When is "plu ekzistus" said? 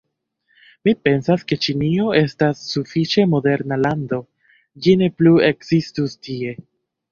5.21-6.21